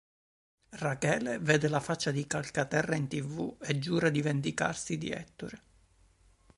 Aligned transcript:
Rachele 0.79 1.37
vede 1.37 1.67
la 1.67 1.79
faccia 1.79 2.09
di 2.09 2.25
Calcaterra 2.25 2.95
in 2.95 3.07
tv 3.07 3.57
e 3.61 3.77
giura 3.77 4.09
di 4.09 4.23
vendicarsi 4.23 4.97
di 4.97 5.11
Ettore. 5.11 5.61